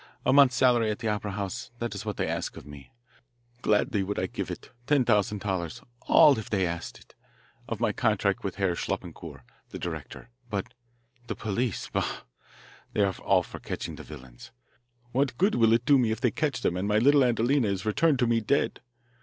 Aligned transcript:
A 0.25 0.33
month's 0.33 0.55
salary 0.55 0.89
at 0.89 0.97
the 0.97 1.09
opera 1.09 1.33
house, 1.33 1.69
that 1.77 1.93
is 1.93 2.07
what 2.07 2.17
they 2.17 2.25
ask 2.27 2.57
of 2.57 2.65
me. 2.65 2.89
Gladly 3.61 4.01
would 4.01 4.17
I 4.17 4.25
give 4.25 4.49
it, 4.49 4.71
ten 4.87 5.05
thousand 5.05 5.41
dollars 5.41 5.83
all, 6.07 6.39
if 6.39 6.49
they 6.49 6.65
asked 6.65 6.97
it, 6.99 7.13
of 7.69 7.79
my 7.79 7.91
contract 7.91 8.43
with 8.43 8.55
Herr 8.55 8.73
Schleppencour, 8.73 9.43
the 9.69 9.77
director. 9.77 10.31
But 10.49 10.73
the 11.27 11.35
police 11.35 11.87
bah! 11.93 12.23
they 12.93 13.03
are 13.03 13.13
all 13.19 13.43
for 13.43 13.59
catching 13.59 13.93
the 13.93 14.01
villains. 14.03 14.49
What 15.11 15.37
good 15.37 15.53
will 15.53 15.71
it 15.71 15.85
do 15.85 15.99
me 15.99 16.09
if 16.09 16.19
they 16.19 16.31
catch 16.31 16.61
them 16.61 16.77
and 16.77 16.87
my 16.87 16.97
little 16.97 17.23
Adelina 17.23 17.67
is 17.67 17.85
returned 17.85 18.17
to 18.17 18.25
me 18.27 18.39
dead? 18.41 18.81